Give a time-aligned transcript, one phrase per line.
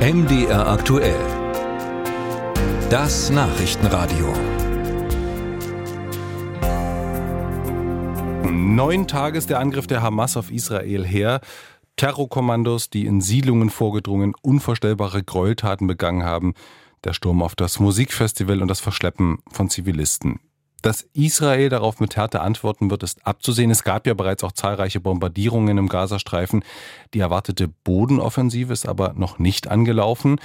[0.00, 1.20] MDR aktuell.
[2.88, 4.32] Das Nachrichtenradio.
[8.50, 11.42] Neun Tage ist der Angriff der Hamas auf Israel her.
[11.96, 16.54] Terrorkommandos, die in Siedlungen vorgedrungen, unvorstellbare Gräueltaten begangen haben.
[17.04, 20.40] Der Sturm auf das Musikfestival und das Verschleppen von Zivilisten.
[20.82, 23.70] Dass Israel darauf mit Härte antworten wird, ist abzusehen.
[23.70, 26.64] Es gab ja bereits auch zahlreiche Bombardierungen im Gazastreifen.
[27.12, 30.40] Die erwartete Bodenoffensive ist aber noch nicht angelaufen.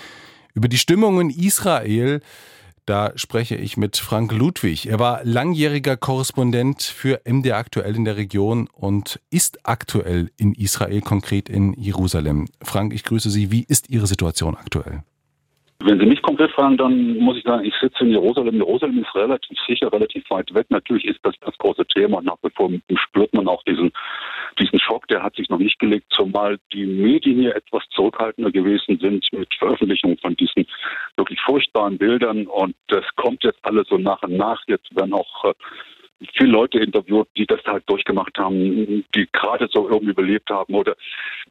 [0.54, 2.22] Über die Stimmung in Israel,
[2.86, 4.88] da spreche ich mit Frank Ludwig.
[4.88, 11.02] Er war langjähriger Korrespondent für MD aktuell in der Region und ist aktuell in Israel,
[11.02, 12.48] konkret in Jerusalem.
[12.62, 13.52] Frank, ich grüße Sie.
[13.52, 15.04] Wie ist Ihre Situation aktuell?
[15.80, 18.56] Wenn Sie mich konkret fragen, dann muss ich sagen, ich sitze in Jerusalem.
[18.56, 20.68] Jerusalem ist relativ sicher, relativ weit weg.
[20.70, 22.22] Natürlich ist das das große Thema.
[22.22, 23.92] Nach wie vor spürt man auch diesen,
[24.58, 28.98] diesen Schock, der hat sich noch nicht gelegt, zumal die Medien hier etwas zurückhaltender gewesen
[29.00, 30.66] sind mit Veröffentlichung von diesen
[31.18, 32.48] wirklich furchtbaren Bildern.
[32.48, 34.62] Und das kommt jetzt alles so nach und nach.
[34.68, 35.54] Jetzt werden auch äh,
[36.34, 40.96] viele Leute interviewt, die das halt durchgemacht haben, die gerade so irgendwie überlebt haben oder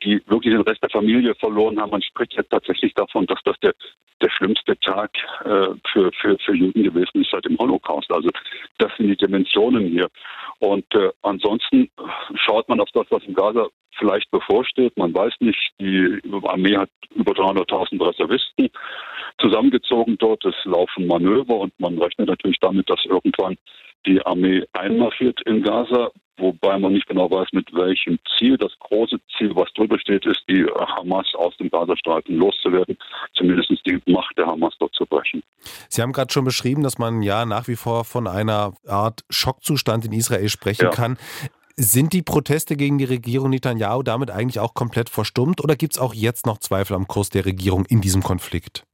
[0.02, 1.90] die wirklich den Rest der Familie verloren haben.
[1.90, 3.74] Man spricht jetzt tatsächlich davon, dass das der,
[4.22, 5.10] der schlimmste Tag
[5.44, 8.10] äh, für, für, für Juden gewesen ist seit dem Holocaust.
[8.10, 8.30] Also
[8.78, 10.08] das sind die Dimensionen hier.
[10.58, 11.90] Und äh, ansonsten
[12.34, 14.96] schaut man auf das, was in Gaza vielleicht bevorsteht.
[14.96, 18.70] Man weiß nicht, die Armee hat über 300.000 Reservisten
[19.38, 20.44] zusammengezogen dort.
[20.44, 23.56] Es laufen Manöver und man rechnet natürlich damit, dass irgendwann
[24.06, 28.56] die Armee einmarschiert in Gaza, wobei man nicht genau weiß, mit welchem Ziel.
[28.56, 32.96] Das große Ziel, was drüber steht, ist, die Hamas aus dem Gazastreifen loszuwerden,
[33.34, 35.42] zumindest die Macht der Hamas dort zu brechen.
[35.88, 40.04] Sie haben gerade schon beschrieben, dass man ja nach wie vor von einer Art Schockzustand
[40.06, 40.90] in Israel sprechen ja.
[40.90, 41.18] kann.
[41.76, 45.98] Sind die Proteste gegen die Regierung Netanyahu damit eigentlich auch komplett verstummt oder gibt es
[45.98, 48.84] auch jetzt noch Zweifel am Kurs der Regierung in diesem Konflikt?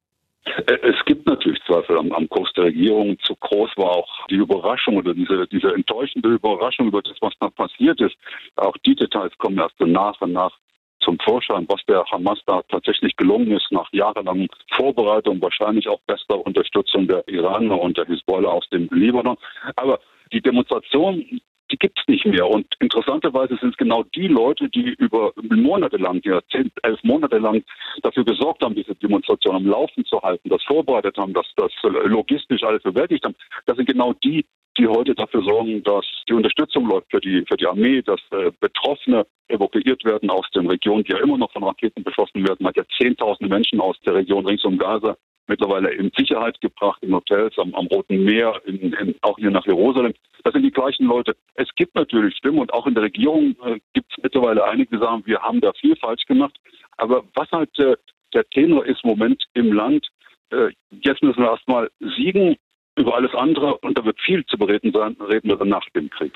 [0.66, 3.18] Äh, es gibt natürlich Zweifel am, am Kurs der Regierung.
[3.20, 7.48] Zu groß war auch die Überraschung oder diese, diese enttäuschende Überraschung über das, was da
[7.50, 8.16] passiert ist.
[8.56, 10.52] Auch die Details kommen erst nach und nach
[11.00, 16.44] zum Vorschein, was der Hamas da tatsächlich gelungen ist, nach jahrelangen Vorbereitung, wahrscheinlich auch bester
[16.44, 19.36] Unterstützung der Iraner und der Hisbollah aus dem Libanon.
[19.76, 19.98] Aber
[20.32, 21.40] die Demonstration
[21.80, 22.48] die gibt es nicht mehr.
[22.48, 27.38] Und interessanterweise sind es genau die Leute, die über Monate lang, ja, zehn, elf Monate
[27.38, 27.62] lang
[28.02, 32.62] dafür gesorgt haben, diese Demonstration am Laufen zu halten, das vorbereitet haben, das, das logistisch
[32.62, 33.34] alles bewältigt haben.
[33.66, 34.44] Das sind genau die,
[34.78, 38.52] die heute dafür sorgen, dass die Unterstützung läuft für die, für die Armee, dass äh,
[38.60, 42.58] Betroffene evakuiert werden aus den Regionen, die ja immer noch von Raketen beschossen werden.
[42.60, 45.16] Man hat ja zehntausende Menschen aus der Region rings um Gaza
[45.50, 49.66] mittlerweile in Sicherheit gebracht, in Hotels am, am Roten Meer, in, in, auch hier nach
[49.66, 50.14] Jerusalem.
[50.44, 51.36] Das sind die gleichen Leute.
[51.54, 55.02] Es gibt natürlich Stimmen und auch in der Regierung äh, gibt es mittlerweile einige, die
[55.02, 56.56] sagen, wir haben da viel falsch gemacht.
[56.96, 57.96] Aber was halt äh,
[58.32, 60.06] der Tenor ist im Moment im Land,
[60.50, 60.70] äh,
[61.02, 62.56] jetzt müssen wir erstmal siegen
[62.96, 66.08] über alles andere und da wird viel zu bereden sein, reden wir dann nach dem
[66.10, 66.32] Krieg.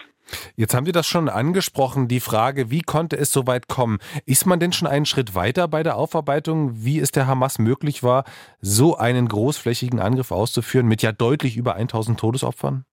[0.57, 3.99] Jetzt haben Sie das schon angesprochen, die Frage, wie konnte es so weit kommen?
[4.27, 8.03] Ist man denn schon einen Schritt weiter bei der Aufarbeitung, wie es der Hamas möglich
[8.03, 8.25] war,
[8.61, 12.85] so einen großflächigen Angriff auszuführen mit ja deutlich über 1000 Todesopfern?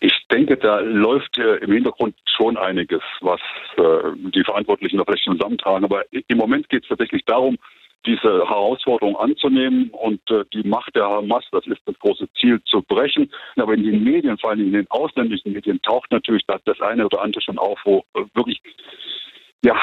[0.00, 3.40] Ich denke, da läuft äh, im Hintergrund schon einiges, was
[3.76, 5.84] äh, die Verantwortlichen da vielleicht zusammentragen.
[5.84, 7.56] Aber im Moment geht es tatsächlich darum,
[8.06, 12.82] diese Herausforderung anzunehmen und äh, die Macht der Hamas, das ist das große Ziel, zu
[12.82, 13.30] brechen.
[13.56, 17.06] Aber in den Medien, vor allem in den ausländischen Medien, taucht natürlich das, das eine
[17.06, 18.60] oder andere schon auf, wo äh, wirklich
[19.64, 19.76] ja,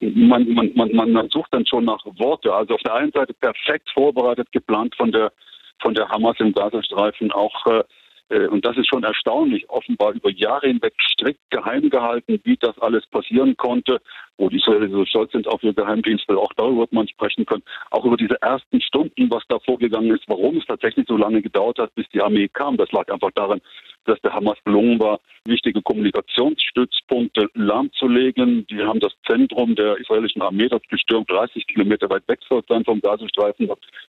[0.00, 2.54] man, man, man, man sucht dann schon nach Worte.
[2.54, 5.32] Also auf der einen Seite perfekt vorbereitet, geplant von der
[5.80, 7.84] von der Hamas im Gazastreifen, auch äh,
[8.30, 13.06] und das ist schon erstaunlich, offenbar über Jahre hinweg strikt geheim gehalten, wie das alles
[13.06, 14.00] passieren konnte,
[14.36, 17.46] wo die Israelis so stolz sind auf ihr Geheimdienst, weil auch darüber wird man sprechen
[17.46, 21.42] können, auch über diese ersten Stunden, was da vorgegangen ist, warum es tatsächlich so lange
[21.42, 22.76] gedauert hat, bis die Armee kam.
[22.76, 23.60] Das lag einfach daran,
[24.08, 28.66] dass der Hamas gelungen war, wichtige Kommunikationsstützpunkte lahmzulegen.
[28.66, 33.00] Die haben das Zentrum der israelischen Armee dort gestürmt, 30 Kilometer weit weg sein vom
[33.00, 33.68] Gazastreifen,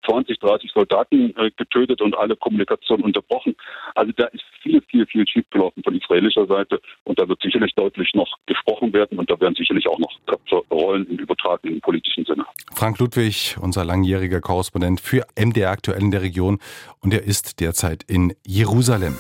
[0.06, 3.56] 20, 30 Soldaten äh, getötet und alle Kommunikation unterbrochen.
[3.96, 8.12] Also da ist viel, viel, viel schiefgelaufen von israelischer Seite und da wird sicherlich deutlich
[8.14, 12.46] noch gesprochen werden und da werden sicherlich auch noch Köpfe rollen im übertragenen politischen Sinne.
[12.74, 16.60] Frank Ludwig, unser langjähriger Korrespondent für MDR aktuell in der Region
[17.02, 19.16] und er ist derzeit in Jerusalem.